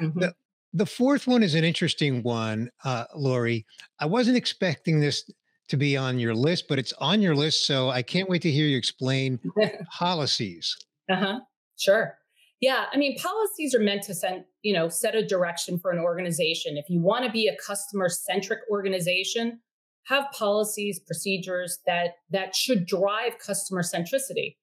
Mm-hmm. 0.00 0.18
The, 0.18 0.34
the 0.72 0.84
fourth 0.84 1.28
one 1.28 1.44
is 1.44 1.54
an 1.54 1.62
interesting 1.62 2.24
one, 2.24 2.72
uh, 2.82 3.04
Lori. 3.14 3.64
I 4.00 4.06
wasn't 4.06 4.36
expecting 4.36 4.98
this 4.98 5.30
to 5.68 5.76
be 5.76 5.96
on 5.96 6.18
your 6.18 6.34
list, 6.34 6.66
but 6.68 6.80
it's 6.80 6.92
on 6.94 7.22
your 7.22 7.36
list. 7.36 7.66
So 7.66 7.88
I 7.88 8.02
can't 8.02 8.28
wait 8.28 8.42
to 8.42 8.50
hear 8.50 8.66
you 8.66 8.76
explain 8.76 9.38
policies. 9.96 10.76
Uh 11.08 11.14
huh. 11.14 11.40
Sure. 11.78 12.18
Yeah, 12.60 12.86
I 12.92 12.96
mean, 12.96 13.16
policies 13.16 13.76
are 13.76 13.80
meant 13.80 14.02
to 14.04 14.14
send, 14.14 14.42
you 14.62 14.74
know, 14.74 14.88
set 14.88 15.14
a 15.14 15.24
direction 15.24 15.78
for 15.78 15.92
an 15.92 16.00
organization. 16.00 16.76
If 16.76 16.90
you 16.90 17.00
want 17.00 17.24
to 17.24 17.30
be 17.30 17.46
a 17.46 17.56
customer 17.64 18.08
centric 18.08 18.60
organization, 18.72 19.60
have 20.06 20.24
policies, 20.32 20.98
procedures 20.98 21.78
that 21.86 22.14
that 22.30 22.56
should 22.56 22.86
drive 22.86 23.38
customer 23.38 23.82
centricity. 23.82 24.56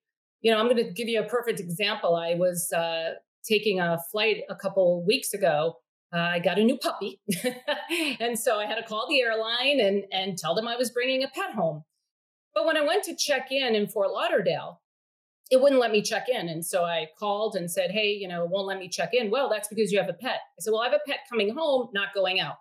You 0.43 0.51
know, 0.51 0.59
I'm 0.59 0.65
going 0.65 0.77
to 0.77 0.91
give 0.91 1.07
you 1.07 1.21
a 1.21 1.25
perfect 1.25 1.59
example. 1.59 2.15
I 2.15 2.35
was 2.35 2.71
uh, 2.71 3.13
taking 3.43 3.79
a 3.79 3.97
flight 4.11 4.41
a 4.49 4.55
couple 4.55 5.03
weeks 5.05 5.33
ago. 5.33 5.77
Uh, 6.13 6.19
I 6.19 6.39
got 6.39 6.59
a 6.59 6.63
new 6.63 6.77
puppy, 6.77 7.19
and 8.19 8.37
so 8.37 8.59
I 8.59 8.67
had 8.67 8.75
to 8.75 8.83
call 8.83 9.07
the 9.09 9.19
airline 9.19 9.79
and 9.79 10.03
and 10.11 10.37
tell 10.37 10.53
them 10.53 10.67
I 10.67 10.75
was 10.75 10.91
bringing 10.91 11.23
a 11.23 11.27
pet 11.27 11.55
home. 11.55 11.83
But 12.53 12.67
when 12.67 12.77
I 12.77 12.81
went 12.81 13.03
to 13.05 13.15
check 13.15 13.51
in 13.51 13.73
in 13.73 13.87
Fort 13.87 14.11
Lauderdale, 14.11 14.83
it 15.49 15.61
wouldn't 15.61 15.81
let 15.81 15.91
me 15.91 16.01
check 16.01 16.29
in. 16.29 16.49
And 16.49 16.65
so 16.65 16.83
I 16.83 17.07
called 17.17 17.55
and 17.55 17.69
said, 17.69 17.91
Hey, 17.91 18.11
you 18.11 18.27
know, 18.27 18.43
it 18.43 18.49
won't 18.49 18.67
let 18.67 18.79
me 18.79 18.89
check 18.89 19.13
in. 19.13 19.31
Well, 19.31 19.49
that's 19.49 19.67
because 19.67 19.91
you 19.91 19.99
have 19.99 20.09
a 20.09 20.13
pet. 20.13 20.39
I 20.57 20.59
said, 20.59 20.71
Well, 20.71 20.81
I 20.81 20.89
have 20.89 20.93
a 20.93 21.09
pet 21.09 21.19
coming 21.29 21.53
home, 21.53 21.89
not 21.93 22.13
going 22.13 22.39
out. 22.39 22.55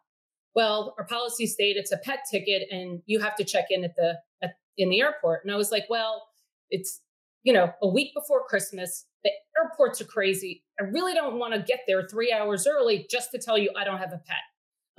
Well, 0.54 0.94
our 0.98 1.06
policy 1.06 1.46
state 1.46 1.76
it's 1.76 1.92
a 1.92 1.98
pet 1.98 2.20
ticket 2.30 2.68
and 2.70 3.00
you 3.06 3.20
have 3.20 3.36
to 3.36 3.44
check 3.44 3.66
in 3.70 3.84
at 3.84 3.96
the 3.96 4.18
at, 4.42 4.54
in 4.76 4.90
the 4.90 5.00
airport. 5.00 5.44
And 5.44 5.52
I 5.52 5.56
was 5.56 5.70
like, 5.70 5.84
Well, 5.88 6.26
it's 6.70 7.00
you 7.42 7.52
know, 7.52 7.72
a 7.82 7.88
week 7.88 8.12
before 8.14 8.44
Christmas. 8.46 9.06
The 9.24 9.30
airports 9.58 10.00
are 10.00 10.06
crazy. 10.06 10.64
I 10.80 10.84
really 10.84 11.14
don't 11.14 11.38
want 11.38 11.54
to 11.54 11.60
get 11.60 11.80
there 11.86 12.06
three 12.06 12.32
hours 12.32 12.66
early 12.66 13.06
just 13.10 13.30
to 13.32 13.38
tell 13.38 13.58
you 13.58 13.70
I 13.76 13.84
don't 13.84 13.98
have 13.98 14.12
a 14.12 14.20
pet. 14.26 14.36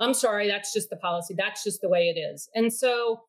I'm 0.00 0.14
sorry, 0.14 0.48
that's 0.48 0.72
just 0.72 0.90
the 0.90 0.96
policy. 0.96 1.34
That's 1.36 1.62
just 1.62 1.80
the 1.80 1.88
way 1.88 2.12
it 2.14 2.18
is. 2.18 2.48
And 2.54 2.72
so 2.72 3.20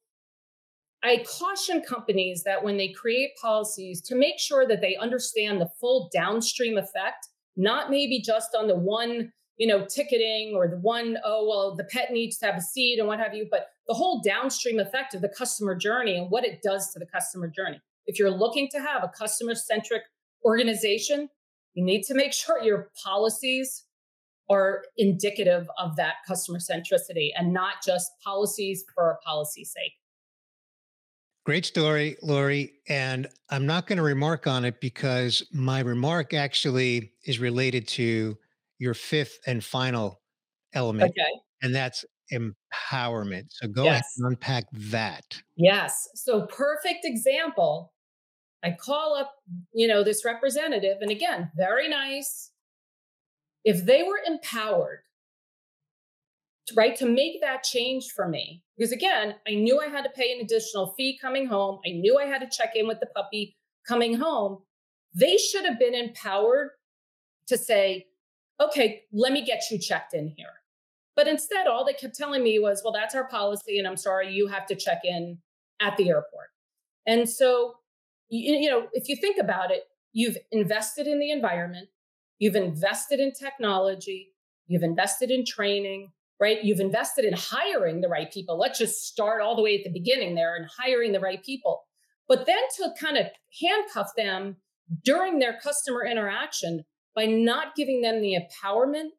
I 1.04 1.24
caution 1.24 1.82
companies 1.82 2.44
that 2.44 2.64
when 2.64 2.78
they 2.78 2.90
create 2.90 3.32
policies 3.40 4.02
to 4.02 4.16
make 4.16 4.40
sure 4.40 4.68
that 4.68 4.82
they 4.82 4.96
understand 4.96 5.62
the 5.62 5.70
full 5.80 6.10
downstream 6.12 6.78
effect, 6.78 7.28
not 7.56 7.92
maybe 7.92 8.20
just 8.20 8.56
on 8.56 8.68
the 8.68 8.76
one, 8.76 9.32
you 9.58 9.68
know, 9.68 9.86
ticketing 9.86 10.54
or 10.56 10.68
the 10.68 10.78
one, 10.78 11.18
oh, 11.24 11.48
well, 11.48 11.76
the 11.76 11.84
pet 11.84 12.12
needs 12.12 12.38
to 12.40 12.48
have 12.48 12.56
a 12.56 12.62
seat 12.62 12.98
and 12.98 13.08
what 13.08 13.20
have 13.20 13.36
you, 13.36 13.48
but 13.52 13.68
the 13.88 13.94
whole 13.94 14.22
downstream 14.22 14.80
effect 14.80 15.14
of 15.14 15.22
the 15.22 15.30
customer 15.30 15.76
journey 15.76 16.18
and 16.18 16.32
what 16.32 16.44
it 16.44 16.62
does 16.64 16.92
to 16.94 17.00
the 17.00 17.06
customer 17.06 17.48
journey. 17.48 17.80
If 18.08 18.20
you're 18.20 18.32
looking 18.32 18.70
to 18.70 18.80
have 18.80 19.04
a 19.04 19.08
customer 19.10 19.56
centric 19.56 20.04
organization, 20.44 21.30
you 21.74 21.84
need 21.84 22.04
to 22.04 22.14
make 22.14 22.34
sure 22.42 22.62
your 22.62 22.92
policies 23.04 23.84
are 24.50 24.84
indicative 24.98 25.68
of 25.80 25.96
that 25.96 26.16
customer 26.28 26.60
centricity 26.60 27.30
and 27.36 27.52
not 27.52 27.76
just 27.84 28.12
policies 28.24 28.84
for 28.94 29.18
policy's 29.26 29.72
sake. 29.72 29.94
Great 31.46 31.66
story, 31.66 32.18
Lori. 32.24 32.74
And 32.90 33.28
I'm 33.50 33.68
not 33.68 33.86
going 33.86 33.98
to 33.98 34.04
remark 34.04 34.48
on 34.48 34.66
it 34.66 34.82
because 34.82 35.44
my 35.52 35.80
remark 35.82 36.34
actually 36.34 37.12
is 37.24 37.40
related 37.40 37.88
to 37.90 38.36
your 38.80 38.96
fifth 38.96 39.40
and 39.46 39.64
final 39.64 40.22
element. 40.74 41.12
Okay. 41.12 41.40
And 41.62 41.74
that's 41.74 42.04
empowerment. 42.34 43.46
So 43.50 43.68
go 43.68 43.84
yes. 43.84 43.92
ahead 43.94 44.04
and 44.18 44.28
unpack 44.28 44.66
that. 44.74 45.42
Yes. 45.56 46.10
So 46.16 46.48
perfect 46.48 47.06
example. 47.06 47.94
I 48.66 48.72
call 48.72 49.16
up, 49.16 49.36
you 49.74 49.88
know, 49.88 50.04
this 50.04 50.26
representative, 50.26 50.98
and 51.00 51.12
again, 51.12 51.52
very 51.56 51.88
nice. 51.88 52.52
If 53.64 53.86
they 53.86 54.04
were 54.04 54.20
empowered 54.26 55.00
right 56.76 56.96
to 56.96 57.06
make 57.06 57.42
that 57.42 57.64
change 57.64 58.12
for 58.16 58.28
me 58.28 58.64
because 58.76 58.92
again 58.92 59.36
i 59.48 59.54
knew 59.54 59.80
i 59.80 59.88
had 59.88 60.04
to 60.04 60.10
pay 60.10 60.34
an 60.34 60.44
additional 60.44 60.96
fee 60.98 61.18
coming 61.22 61.46
home. 61.46 61.80
I 61.86 61.92
knew 61.92 62.18
i 62.18 62.26
had 62.26 62.40
to 62.40 62.50
check 62.50 62.72
in 62.76 62.88
with 62.88 63.00
the 63.00 63.08
puppy 63.16 63.56
coming 63.88 64.16
home. 64.16 64.64
They 65.14 65.38
should 65.38 65.66
have 65.66 65.78
been 65.78 65.94
empowered 65.94 66.70
to 67.48 67.58
say 67.58 68.08
okay 68.60 69.04
let 69.12 69.32
me 69.32 69.46
get 69.46 69.62
you 69.70 69.78
checked 69.78 70.14
in 70.14 70.34
here. 70.36 70.48
But 71.16 71.28
instead 71.28 71.68
all 71.68 71.86
they 71.86 71.94
kept 71.94 72.16
telling 72.16 72.44
me 72.44 72.58
was 72.58 72.82
well 72.84 72.94
that's 72.94 73.14
our 73.14 73.28
policy 73.28 73.78
and 73.78 73.88
i'm 73.88 73.98
sorry 73.98 74.34
you 74.34 74.48
have 74.48 74.66
to 74.68 74.76
check 74.76 75.02
in 75.04 75.38
at 75.80 75.96
the 75.98 76.10
airport. 76.10 76.50
And 77.06 77.30
so 77.30 77.76
you, 78.30 78.56
you 78.56 78.70
know 78.70 78.88
if 78.94 79.10
you 79.10 79.16
think 79.16 79.38
about 79.40 79.72
it 79.72 79.84
you've 80.14 80.38
invested 80.52 81.08
in 81.08 81.20
the 81.20 81.32
environment 81.32 81.90
you've 82.40 82.56
invested 82.56 83.20
in 83.20 83.32
technology 83.32 84.34
you've 84.68 84.84
invested 84.84 85.32
in 85.32 85.46
training 85.46 86.12
right? 86.40 86.64
You've 86.64 86.80
invested 86.80 87.26
in 87.26 87.34
hiring 87.34 88.02
the 88.02 88.10
right 88.10 88.32
people. 88.32 88.58
Let's 88.58 88.80
just 88.80 89.08
start 89.08 89.42
all 89.42 89.56
the 89.56 89.62
way 89.62 89.76
at 89.78 89.84
the 89.84 89.98
beginning 89.98 90.36
there 90.36 90.56
and 90.56 90.68
hiring 90.78 91.12
the 91.12 91.20
right 91.20 91.44
people. 91.44 91.84
But 92.28 92.46
then 92.46 92.58
to 92.78 92.90
kind 93.00 93.18
of 93.18 93.28
handcuff 93.62 94.10
them 94.18 94.58
during 95.04 95.40
their 95.40 95.58
customer 95.62 96.06
interaction 96.06 96.84
by 97.16 97.26
not 97.26 97.76
giving 97.76 98.02
them 98.02 98.22
the 98.22 98.36
empowerment 98.36 99.10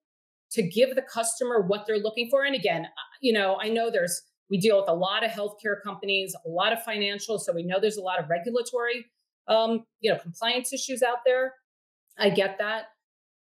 to 0.52 0.62
give 0.62 0.94
the 0.94 1.02
customer 1.02 1.60
what 1.60 1.86
they're 1.86 1.98
looking 1.98 2.28
for. 2.30 2.44
And 2.44 2.54
again, 2.54 2.84
uh, 2.84 2.88
you 3.20 3.32
know, 3.32 3.58
I 3.60 3.68
know 3.68 3.90
there's, 3.90 4.22
we 4.50 4.58
deal 4.58 4.78
with 4.78 4.88
a 4.88 4.94
lot 4.94 5.24
of 5.24 5.30
healthcare 5.30 5.80
companies, 5.82 6.34
a 6.44 6.48
lot 6.48 6.72
of 6.72 6.82
financial. 6.82 7.38
So 7.38 7.52
we 7.52 7.64
know 7.64 7.78
there's 7.80 7.96
a 7.96 8.02
lot 8.02 8.20
of 8.20 8.28
regulatory, 8.28 9.06
um, 9.48 9.84
you 10.00 10.12
know, 10.12 10.18
compliance 10.18 10.72
issues 10.72 11.02
out 11.02 11.18
there. 11.26 11.54
I 12.18 12.30
get 12.30 12.58
that. 12.58 12.84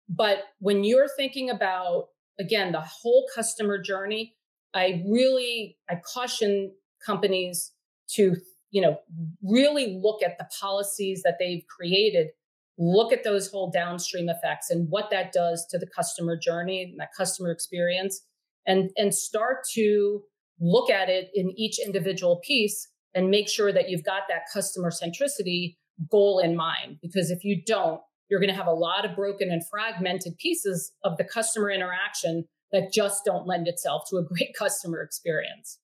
But 0.09 0.39
when 0.59 0.83
you're 0.83 1.09
thinking 1.17 1.49
about 1.49 2.07
again, 2.39 2.71
the 2.71 2.81
whole 2.81 3.27
customer 3.33 3.77
journey, 3.77 4.35
I 4.73 5.03
really 5.07 5.77
I 5.89 5.95
caution 6.13 6.71
companies 7.05 7.71
to, 8.11 8.35
you 8.71 8.81
know, 8.81 8.97
really 9.43 9.99
look 10.01 10.23
at 10.23 10.37
the 10.37 10.47
policies 10.59 11.21
that 11.23 11.35
they've 11.39 11.63
created, 11.67 12.29
look 12.77 13.13
at 13.13 13.23
those 13.23 13.49
whole 13.49 13.69
downstream 13.69 14.29
effects 14.29 14.69
and 14.69 14.89
what 14.89 15.09
that 15.11 15.31
does 15.31 15.65
to 15.69 15.77
the 15.77 15.87
customer 15.87 16.37
journey 16.37 16.83
and 16.83 16.99
that 16.99 17.09
customer 17.15 17.51
experience 17.51 18.25
and 18.65 18.89
and 18.97 19.13
start 19.13 19.57
to 19.73 20.23
look 20.59 20.89
at 20.89 21.09
it 21.09 21.29
in 21.33 21.51
each 21.57 21.79
individual 21.79 22.41
piece 22.45 22.87
and 23.15 23.29
make 23.29 23.49
sure 23.49 23.71
that 23.71 23.89
you've 23.89 24.03
got 24.03 24.23
that 24.29 24.43
customer 24.51 24.91
centricity 24.91 25.75
goal 26.09 26.39
in 26.39 26.55
mind 26.55 26.97
because 27.01 27.29
if 27.29 27.43
you 27.43 27.61
don't 27.65 28.01
you're 28.29 28.39
going 28.39 28.49
to 28.49 28.55
have 28.55 28.67
a 28.67 28.71
lot 28.71 29.05
of 29.05 29.15
broken 29.15 29.51
and 29.51 29.61
fragmented 29.69 30.35
pieces 30.39 30.91
of 31.03 31.17
the 31.17 31.23
customer 31.23 31.69
interaction 31.69 32.45
that 32.71 32.91
just 32.91 33.23
don't 33.25 33.45
lend 33.45 33.67
itself 33.67 34.03
to 34.09 34.17
a 34.17 34.23
great 34.23 34.53
customer 34.57 35.01
experience. 35.01 35.79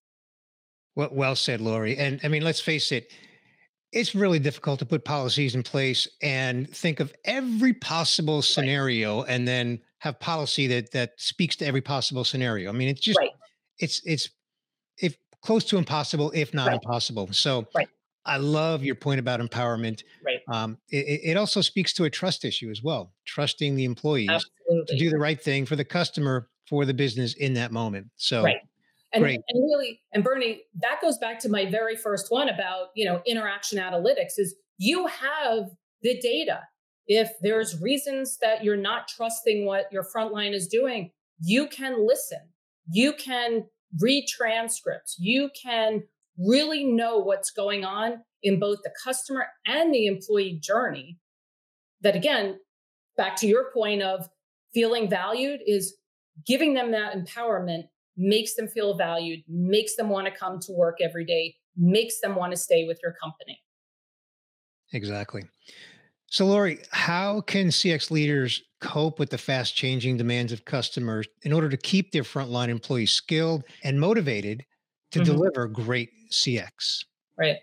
Well, 0.96 1.10
well 1.12 1.36
said, 1.36 1.62
Lori. 1.62 1.96
And 1.98 2.20
I 2.24 2.28
mean, 2.28 2.42
let's 2.42 2.60
face 2.60 2.92
it, 2.92 3.12
it's 3.92 4.16
really 4.16 4.40
difficult 4.40 4.80
to 4.80 4.86
put 4.86 5.06
policies 5.06 5.56
in 5.56 5.64
place 5.64 6.08
and 6.22 6.70
think 6.70 7.00
of 7.00 7.14
every 7.26 7.74
possible 7.74 8.42
scenario 8.42 9.22
right. 9.22 9.30
and 9.30 9.48
then 9.48 9.80
have 10.00 10.20
policy 10.20 10.68
that 10.68 10.92
that 10.92 11.12
speaks 11.18 11.56
to 11.58 11.66
every 11.66 11.82
possible 11.82 12.24
scenario. 12.24 12.70
I 12.70 12.74
mean, 12.74 12.88
it's 12.88 13.02
just 13.02 13.20
right. 13.20 13.32
it's 13.80 14.02
it's 14.06 14.30
if 15.02 15.18
close 15.42 15.64
to 15.66 15.78
impossible, 15.78 16.32
if 16.36 16.54
not 16.54 16.68
right. 16.68 16.74
impossible. 16.76 17.30
So 17.32 17.68
I 18.26 18.38
love 18.38 18.84
your 18.84 18.96
point 18.96 19.20
about 19.20 19.40
empowerment. 19.40 20.04
Right. 20.26 20.40
Um, 20.48 20.78
it, 20.90 21.22
it, 21.24 21.38
also 21.38 21.62
speaks 21.62 21.94
to 21.94 22.04
a 22.04 22.10
trust 22.10 22.46
issue 22.46 22.70
as 22.70 22.84
well, 22.84 23.14
trusting 23.26 23.76
the 23.76 23.86
employees 23.86 24.30
Absolutely. 24.30 24.86
to 24.88 24.98
do 24.98 25.10
the 25.10 25.18
right 25.18 25.42
thing 25.42 25.66
for 25.66 25.76
the 25.76 25.86
customer, 25.86 26.50
for 26.68 26.86
the 26.86 26.94
business 26.94 27.34
in 27.36 27.54
that 27.56 27.72
moment. 27.72 28.08
So, 28.18 28.44
right. 28.44 28.58
And, 29.12 29.26
and 29.26 29.42
really, 29.56 30.02
and 30.14 30.24
Bernie, 30.24 30.62
that 30.82 31.00
goes 31.02 31.18
back 31.18 31.40
to 31.40 31.50
my 31.50 31.66
very 31.66 31.96
first 31.96 32.28
one 32.30 32.48
about, 32.48 32.90
you 32.96 33.06
know, 33.06 33.24
interaction 33.26 33.80
analytics 33.80 34.38
is 34.38 34.56
you 34.78 35.08
have 35.08 35.70
the 36.04 36.20
data. 36.20 36.62
If 37.08 37.32
there's 37.42 37.82
reasons 37.82 38.38
that 38.42 38.64
you're 38.64 38.78
not 38.78 39.08
trusting 39.08 39.66
what 39.66 39.92
your 39.92 40.06
frontline 40.16 40.54
is 40.54 40.68
doing, 40.68 41.10
you 41.42 41.68
can 41.68 42.06
listen. 42.06 42.40
You 42.92 43.14
can 43.14 43.66
read 44.00 44.28
transcripts. 44.28 45.16
You 45.20 45.50
can 45.62 46.04
really 46.38 46.84
know 46.84 47.18
what's 47.18 47.52
going 47.52 47.84
on 47.84 48.24
in 48.44 48.60
both 48.60 48.80
the 48.84 48.92
customer 49.04 49.48
and 49.66 49.94
the 49.94 50.06
employee 50.06 50.60
journey. 50.62 51.18
That 52.02 52.16
again, 52.16 52.60
back 53.18 53.36
to 53.38 53.48
your 53.48 53.72
point 53.74 54.02
of 54.02 54.30
feeling 54.74 55.10
valued 55.10 55.60
is 55.66 55.98
giving 56.46 56.74
them 56.74 56.92
that 56.92 57.14
empowerment 57.16 57.84
makes 58.16 58.56
them 58.56 58.68
feel 58.68 58.96
valued, 58.96 59.42
makes 59.48 59.96
them 59.96 60.10
want 60.10 60.28
to 60.28 60.32
come 60.32 60.60
to 60.60 60.72
work 60.74 60.98
every 61.02 61.26
day, 61.26 61.56
makes 61.76 62.20
them 62.22 62.36
want 62.36 62.52
to 62.52 62.58
stay 62.58 62.86
with 62.86 63.00
your 63.04 63.14
company. 63.22 63.60
Exactly. 64.94 65.44
So, 66.30 66.46
Lori, 66.46 66.80
how 66.92 67.42
can 67.42 67.68
CX 67.68 68.12
leaders 68.12 68.62
cope 68.80 69.20
with 69.20 69.30
the 69.30 69.38
fast 69.38 69.76
changing 69.76 70.18
demands 70.18 70.52
of 70.52 70.66
customers 70.66 71.28
in 71.44 71.52
order 71.52 71.70
to 71.70 71.78
keep 71.78 72.12
their 72.12 72.24
frontline 72.24 72.70
employees 72.70 73.12
skilled 73.12 73.64
and 73.84 74.00
motivated 74.00 74.66
to 75.12 75.20
mm-hmm. 75.20 75.32
deliver 75.32 75.68
great 75.68 76.10
CX. 76.32 77.04
Right. 77.38 77.58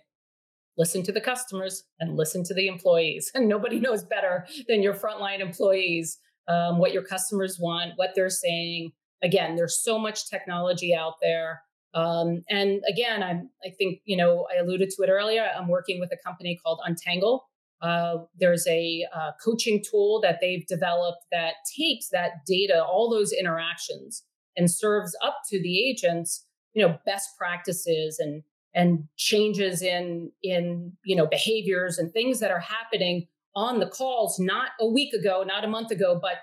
Listen 0.79 1.03
to 1.05 1.13
the 1.13 1.21
customers 1.21 1.85
and 2.01 2.17
listen 2.17 2.45
to 2.45 2.55
the 2.55 2.67
employees. 2.69 3.31
And 3.35 3.49
nobody 3.49 3.81
knows 3.81 4.05
better 4.05 4.47
than 4.69 4.83
your 4.83 4.95
frontline 4.95 5.41
employees 5.41 6.19
um, 6.49 6.79
what 6.79 6.93
your 6.93 7.03
customers 7.03 7.59
want, 7.61 7.93
what 7.97 8.11
they're 8.15 8.31
saying. 8.31 8.93
Again, 9.23 9.57
there's 9.57 9.83
so 9.83 9.99
much 9.99 10.29
technology 10.29 10.95
out 10.95 11.15
there. 11.21 11.63
Um, 11.95 12.45
and 12.49 12.83
again, 12.89 13.23
I'm, 13.23 13.51
I 13.65 13.71
think, 13.79 14.01
you 14.05 14.17
know, 14.17 14.47
I 14.53 14.61
alluded 14.61 14.91
to 14.91 15.03
it 15.03 15.09
earlier. 15.09 15.49
I'm 15.57 15.67
working 15.67 15.99
with 15.99 16.11
a 16.13 16.17
company 16.25 16.59
called 16.63 16.81
Untangle. 16.85 17.49
Uh, 17.83 18.19
there's 18.39 18.67
a 18.67 19.05
uh, 19.15 19.33
coaching 19.45 19.83
tool 19.89 20.21
that 20.23 20.39
they've 20.41 20.67
developed 20.67 21.25
that 21.31 21.55
takes 21.79 22.09
that 22.11 22.31
data, 22.47 22.83
all 22.83 23.11
those 23.11 23.33
interactions, 23.33 24.25
and 24.57 24.71
serves 24.71 25.17
up 25.23 25.39
to 25.51 25.61
the 25.61 25.89
agents, 25.89 26.47
you 26.75 26.87
know, 26.87 26.99
best 27.05 27.31
practices 27.39 28.19
and 28.19 28.43
and 28.75 29.05
changes 29.17 29.81
in 29.83 30.31
in 30.43 30.93
you 31.05 31.17
know 31.17 31.27
behaviors 31.27 31.99
and 31.99 32.13
things 32.13 32.41
that 32.41 32.51
are 32.51 32.61
happening 32.61 33.27
on 33.55 33.81
the 33.81 33.87
calls, 33.87 34.39
not 34.39 34.71
a 34.81 34.87
week 34.87 35.15
ago, 35.15 35.43
not 35.47 35.65
a 35.65 35.69
month 35.69 35.91
ago, 35.91 36.19
but 36.21 36.37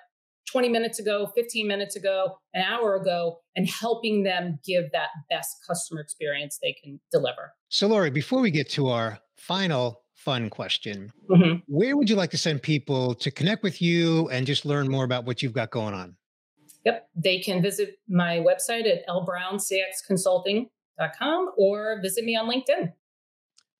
20 0.52 0.68
minutes 0.70 1.00
ago, 1.00 1.32
15 1.36 1.68
minutes 1.68 1.96
ago, 1.96 2.38
an 2.54 2.64
hour 2.64 2.96
ago, 2.96 3.40
and 3.56 3.70
helping 3.70 4.24
them 4.24 4.60
give 4.66 4.92
that 4.92 5.10
best 5.30 5.56
customer 5.66 6.02
experience 6.02 6.60
they 6.62 6.76
can 6.84 7.00
deliver. 7.12 7.54
So, 7.70 7.88
Lori, 7.88 8.10
before 8.10 8.42
we 8.42 8.52
get 8.52 8.70
to 8.72 8.90
our 8.90 9.20
final 9.38 10.03
fun 10.24 10.50
question, 10.50 11.12
mm-hmm. 11.30 11.58
where 11.68 11.96
would 11.98 12.10
you 12.10 12.16
like 12.16 12.32
to 12.32 12.38
send 12.38 12.62
people 12.62 13.14
to 13.16 13.30
connect 13.30 13.64
with 13.64 13.82
you 13.82 14.30
and 14.30 14.48
just 14.48 14.66
learn 14.66 14.90
more 14.90 15.04
about 15.04 15.26
what 15.26 15.44
you've 15.44 15.52
got 15.54 15.70
going 15.70 15.94
on? 15.94 16.16
Yep. 16.86 17.10
They 17.16 17.40
can 17.40 17.62
visit 17.62 18.00
my 18.08 18.38
website 18.38 18.90
at 18.90 19.06
lbrowncxconsulting.com 19.08 21.52
or 21.58 22.00
visit 22.02 22.24
me 22.24 22.36
on 22.36 22.50
LinkedIn. 22.50 22.94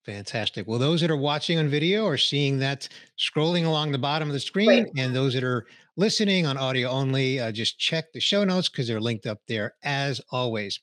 Fantastic. 0.06 0.68
Well, 0.68 0.80
those 0.80 1.02
that 1.02 1.10
are 1.10 1.18
watching 1.18 1.58
on 1.60 1.70
video 1.70 2.06
are 2.06 2.18
seeing 2.18 2.60
that 2.60 2.90
scrolling 3.18 3.66
along 3.66 3.94
the 3.94 3.98
bottom 3.98 4.28
of 4.28 4.34
the 4.34 4.40
screen, 4.40 4.68
right. 4.68 4.92
and 4.98 5.16
those 5.16 5.34
that 5.34 5.46
are 5.46 5.66
listening 5.96 6.46
on 6.46 6.58
audio 6.58 6.90
only, 6.90 7.40
uh, 7.40 7.54
just 7.54 7.80
check 7.80 8.12
the 8.12 8.20
show 8.20 8.44
notes 8.44 8.68
because 8.68 8.86
they're 8.88 9.00
linked 9.00 9.26
up 9.26 9.40
there 9.48 9.76
as 9.84 10.20
always. 10.32 10.82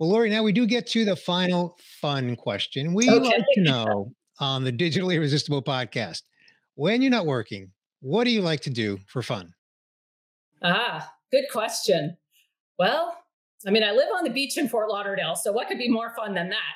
Well, 0.00 0.10
Lori, 0.10 0.30
now 0.30 0.42
we 0.42 0.50
do 0.50 0.66
get 0.66 0.88
to 0.88 1.04
the 1.04 1.14
final 1.14 1.78
fun 2.00 2.34
question. 2.34 2.94
We 2.94 3.08
okay. 3.08 3.20
like 3.20 3.44
to 3.54 3.60
know 3.60 4.12
on 4.42 4.64
the 4.64 4.72
Digitally 4.72 5.14
Irresistible 5.14 5.62
podcast 5.62 6.22
when 6.74 7.00
you're 7.00 7.12
not 7.12 7.26
working, 7.26 7.70
what 8.00 8.24
do 8.24 8.30
you 8.30 8.42
like 8.42 8.60
to 8.62 8.70
do 8.70 8.98
for 9.06 9.22
fun? 9.22 9.54
Ah, 10.64 11.08
good 11.30 11.44
question. 11.52 12.16
Well, 12.76 13.16
I 13.66 13.70
mean, 13.70 13.84
I 13.84 13.92
live 13.92 14.08
on 14.18 14.24
the 14.24 14.30
beach 14.30 14.58
in 14.58 14.68
Fort 14.68 14.88
Lauderdale, 14.88 15.36
so 15.36 15.52
what 15.52 15.68
could 15.68 15.78
be 15.78 15.88
more 15.88 16.12
fun 16.16 16.34
than 16.34 16.48
that? 16.48 16.74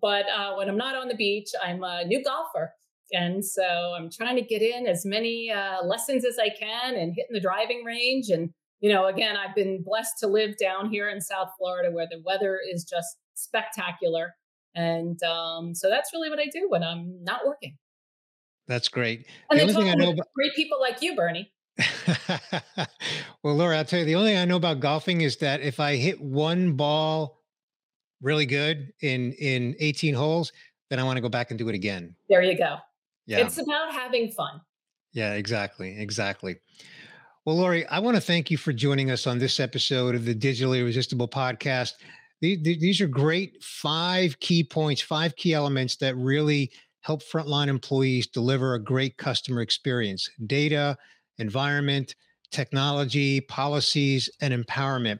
But 0.00 0.24
uh, 0.34 0.54
when 0.54 0.70
I'm 0.70 0.78
not 0.78 0.96
on 0.96 1.08
the 1.08 1.14
beach, 1.14 1.50
I'm 1.62 1.84
a 1.84 2.02
new 2.04 2.24
golfer. 2.24 2.72
And 3.12 3.44
so 3.44 3.94
I'm 3.94 4.10
trying 4.10 4.36
to 4.36 4.42
get 4.42 4.62
in 4.62 4.86
as 4.86 5.04
many 5.04 5.50
uh, 5.50 5.84
lessons 5.84 6.24
as 6.24 6.38
I 6.38 6.48
can 6.48 6.94
and 6.94 7.12
hitting 7.14 7.34
the 7.34 7.40
driving 7.40 7.84
range. 7.84 8.30
And, 8.30 8.48
you 8.80 8.90
know, 8.90 9.08
again, 9.08 9.36
I've 9.36 9.54
been 9.54 9.82
blessed 9.82 10.14
to 10.20 10.28
live 10.28 10.56
down 10.56 10.88
here 10.88 11.10
in 11.10 11.20
South 11.20 11.50
Florida 11.58 11.90
where 11.90 12.08
the 12.10 12.22
weather 12.24 12.58
is 12.72 12.84
just 12.84 13.18
spectacular. 13.34 14.34
And 14.74 15.22
um, 15.22 15.74
so 15.74 15.88
that's 15.88 16.12
really 16.12 16.30
what 16.30 16.38
I 16.38 16.46
do 16.46 16.68
when 16.68 16.82
I'm 16.82 17.22
not 17.22 17.46
working. 17.46 17.76
That's 18.68 18.88
great. 18.88 19.26
And 19.50 19.58
the 19.58 19.64
only 19.64 19.74
thing 19.74 19.90
I 19.90 19.94
know 19.94 20.12
about 20.12 20.28
great 20.34 20.54
people 20.54 20.80
like 20.80 21.02
you, 21.02 21.14
Bernie. 21.14 21.52
well, 23.42 23.56
Laura, 23.56 23.78
I'll 23.78 23.84
tell 23.84 24.00
you 24.00 24.04
the 24.04 24.14
only 24.14 24.30
thing 24.30 24.38
I 24.38 24.44
know 24.44 24.56
about 24.56 24.80
golfing 24.80 25.22
is 25.22 25.36
that 25.38 25.60
if 25.60 25.80
I 25.80 25.96
hit 25.96 26.20
one 26.20 26.72
ball 26.72 27.40
really 28.20 28.46
good 28.46 28.92
in 29.00 29.32
in 29.32 29.74
18 29.80 30.14
holes, 30.14 30.52
then 30.90 30.98
I 30.98 31.04
want 31.04 31.16
to 31.16 31.20
go 31.20 31.28
back 31.28 31.50
and 31.50 31.58
do 31.58 31.68
it 31.68 31.74
again. 31.74 32.14
There 32.28 32.42
you 32.42 32.56
go. 32.56 32.76
Yeah. 33.26 33.38
It's 33.38 33.58
about 33.58 33.92
having 33.92 34.30
fun. 34.30 34.60
Yeah, 35.12 35.34
exactly. 35.34 35.98
Exactly. 35.98 36.56
Well, 37.44 37.56
Lori, 37.56 37.86
I 37.86 37.98
want 37.98 38.16
to 38.16 38.20
thank 38.20 38.50
you 38.50 38.56
for 38.56 38.72
joining 38.72 39.10
us 39.10 39.26
on 39.26 39.38
this 39.38 39.58
episode 39.58 40.14
of 40.14 40.24
the 40.24 40.34
Digitally 40.34 40.78
Irresistible 40.80 41.28
podcast. 41.28 41.94
These 42.42 43.00
are 43.00 43.06
great 43.06 43.62
five 43.62 44.38
key 44.40 44.64
points, 44.64 45.00
five 45.00 45.34
key 45.36 45.54
elements 45.54 45.96
that 45.96 46.16
really 46.16 46.70
help 47.00 47.22
frontline 47.22 47.68
employees 47.68 48.26
deliver 48.26 48.74
a 48.74 48.82
great 48.82 49.16
customer 49.16 49.62
experience 49.62 50.28
data, 50.46 50.98
environment, 51.38 52.14
technology, 52.50 53.40
policies, 53.40 54.28
and 54.40 54.52
empowerment 54.52 55.18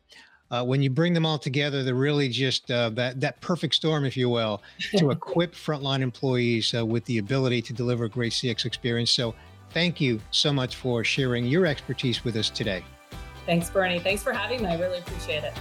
uh, 0.53 0.62
when 0.62 0.83
you 0.83 0.90
bring 0.90 1.14
them 1.14 1.25
all 1.25 1.38
together, 1.38 1.83
they're 1.83 1.94
really 1.94 2.29
just 2.29 2.70
uh, 2.70 2.90
that 2.90 3.18
that 3.20 3.40
perfect 3.40 3.75
storm, 3.75 4.05
if 4.05 4.16
you 4.16 4.29
will, 4.29 4.62
to 4.96 5.11
equip 5.11 5.55
frontline 5.55 6.03
employees 6.03 6.75
uh, 6.75 6.85
with 6.85 7.05
the 7.07 7.18
ability 7.18 7.62
to 7.62 7.73
deliver 7.73 8.05
a 8.05 8.09
great 8.09 8.33
CX 8.33 8.66
experience. 8.66 9.11
So, 9.11 9.35
thank 9.70 10.01
you 10.01 10.20
so 10.31 10.53
much 10.53 10.77
for 10.77 11.03
sharing 11.03 11.46
your 11.46 11.64
expertise 11.64 12.23
with 12.23 12.37
us 12.37 12.51
today. 12.51 12.85
Thanks, 13.46 13.70
Bernie. 13.70 13.99
Thanks 13.99 14.23
for 14.23 14.33
having 14.33 14.62
me. 14.62 14.68
I 14.68 14.79
really 14.79 14.99
appreciate 14.99 15.42
it. 15.42 15.55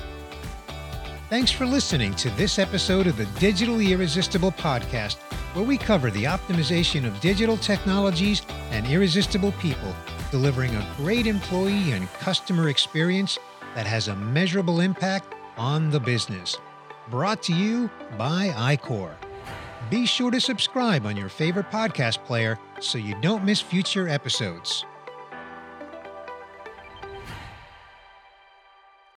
Thanks 1.32 1.50
for 1.50 1.66
listening 1.66 2.14
to 2.16 2.30
this 2.32 2.60
episode 2.60 3.08
of 3.08 3.16
the 3.16 3.24
Digitally 3.40 3.92
Irresistible 3.92 4.52
podcast, 4.52 5.16
where 5.54 5.64
we 5.64 5.78
cover 5.78 6.12
the 6.12 6.26
optimization 6.26 7.08
of 7.08 7.22
digital 7.22 7.56
technologies 7.56 8.42
and 8.72 8.86
irresistible 8.86 9.54
people, 9.54 9.96
delivering 10.30 10.76
a 10.76 10.86
great 10.98 11.28
employee 11.28 11.94
and 11.94 12.12
customer 12.16 12.68
experience 12.68 13.40
that 13.76 13.86
has 13.86 14.10
a 14.10 14.16
measurable 14.18 14.82
impact 14.82 15.34
on 15.56 15.90
the 15.90 16.02
business. 16.02 16.58
Brought 17.10 17.42
to 17.44 17.54
you 17.54 17.90
by 18.18 18.50
iQor. 18.50 19.14
Be 19.90 20.06
sure 20.06 20.32
to 20.32 20.42
subscribe 20.42 21.06
on 21.06 21.16
your 21.16 21.30
favorite 21.30 21.72
podcast 21.72 22.26
player 22.26 22.60
so 22.82 22.98
you 22.98 23.16
don't 23.22 23.46
miss 23.46 23.62
future 23.62 24.10
episodes. 24.10 24.84